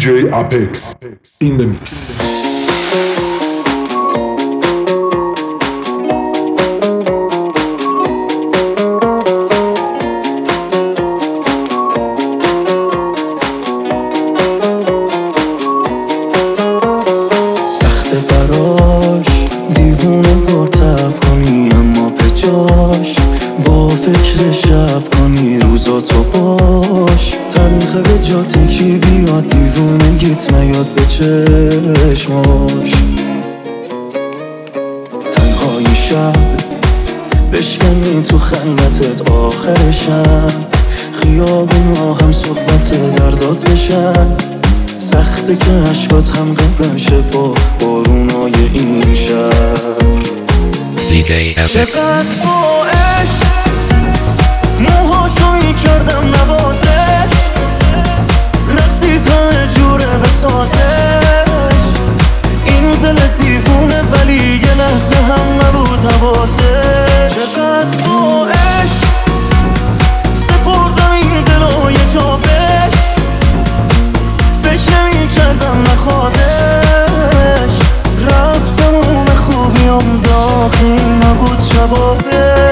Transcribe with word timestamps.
DJ 0.00 0.32
Apex 0.32 0.96
in 1.42 1.58
the 1.58 1.66
mix. 1.66 2.40
شب 24.52 25.10
کنی 25.10 25.58
روزا 25.58 26.00
تو 26.00 26.22
باش 26.22 27.39
تنخه 27.60 28.00
به 28.00 28.26
جاتی 28.28 28.66
کی 28.66 28.84
بیاد 28.84 29.48
دیوونه 29.48 30.10
گیت 30.18 30.52
نیاد 30.52 30.86
به 30.86 31.02
چشماش. 31.02 32.92
تنهای 35.32 35.84
شب 36.08 36.32
بشکنی 37.52 38.22
تو 38.22 38.38
خندتت 38.38 39.30
آخر 39.30 39.90
شب. 39.90 40.52
خیابون 41.22 42.16
هم 42.20 42.32
صحبت 42.32 43.16
دردات 43.16 43.70
بشن. 43.70 44.26
سخته 44.98 45.56
که 45.56 45.90
عشقات 45.90 46.30
هم 46.30 46.54
قدم 46.54 46.96
شه 46.96 47.20
با 47.32 47.54
بارونای 47.80 48.52
این 48.72 49.00
Apex. 51.56 51.72
چقدر 51.72 52.24
با 52.44 52.84
عشق 52.84 53.44
موهاشو 54.80 55.72
کردم 55.84 56.24
نوازش 56.26 56.89
کردم 75.80 75.92
نخوادش 75.92 77.78
رفت 78.26 78.80
تموم 78.80 79.24
خوبیام 79.24 80.20
داخل 80.20 81.00
نبود 81.24 81.62
جوابش. 81.62 82.69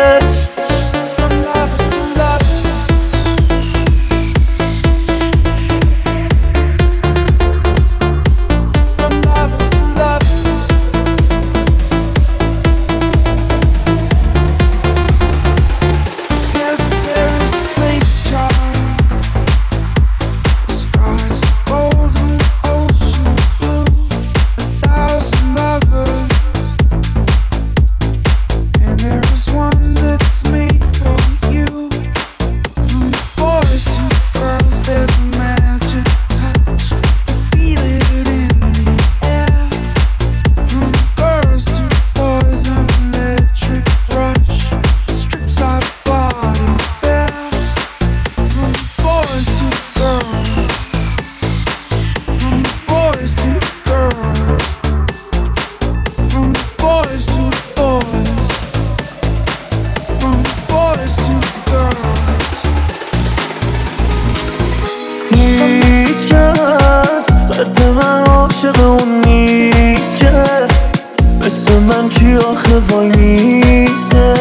آخه 72.50 72.78
وای 72.78 73.08
میسه. 73.08 74.34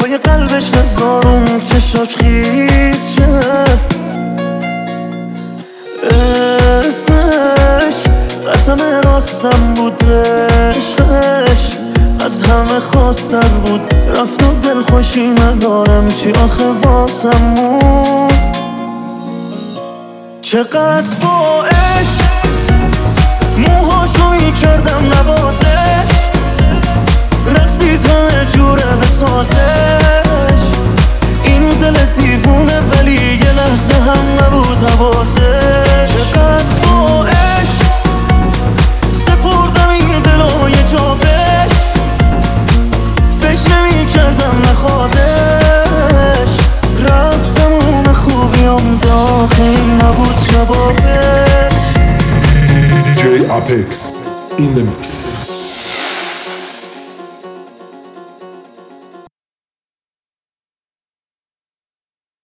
پای 0.00 0.18
قلبش 0.18 0.74
نزار 0.74 1.26
اون 1.26 1.60
چشاش 1.60 2.16
خیز 2.16 3.16
اسمش 6.10 7.94
قسم 8.52 8.78
راستم 9.04 9.74
بود 9.76 10.04
عشقش 10.04 11.78
از 12.24 12.42
همه 12.42 12.80
خواستر 12.80 13.48
بود. 13.48 13.94
رفت 14.08 14.42
و 14.42 14.54
دل 14.62 14.80
خوشی 14.82 15.26
ندارم 15.26 16.08
چی 16.08 16.30
آخه 16.30 16.64
واسم 16.82 17.54
بود. 17.54 18.34
چقدر 20.42 21.16
با 21.22 21.64
عشق 21.64 22.24
موهاشو 23.58 24.50
کردم 24.60 25.02
نوازش. 25.06 25.83
حواسش 34.98 36.12
چقدر 36.12 36.64
با 36.82 37.26
سپردم 39.12 39.88
این 39.90 40.20
دل 40.20 40.40
و 40.40 40.68
یه 40.68 40.82
جا 40.92 41.16
فکر 43.40 43.70
نمی 43.74 44.06
کردم 44.06 44.58
نخوادش. 44.70 45.18
رفت 47.08 47.58
تموم 47.58 48.12
خوبیام 48.12 48.98
داخل 48.98 49.84
نبود 50.02 50.36
جوابش. 50.52 51.74
DJ 53.16 53.22
Apex 53.50 54.12
in. 54.58 55.43